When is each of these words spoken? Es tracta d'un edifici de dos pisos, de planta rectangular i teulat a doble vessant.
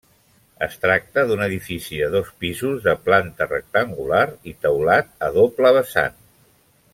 Es 0.67 0.77
tracta 0.85 1.25
d'un 1.31 1.43
edifici 1.47 1.99
de 2.03 2.07
dos 2.15 2.31
pisos, 2.45 2.79
de 2.87 2.95
planta 3.09 3.49
rectangular 3.51 4.23
i 4.53 4.55
teulat 4.65 5.13
a 5.29 5.31
doble 5.37 5.75
vessant. 5.79 6.19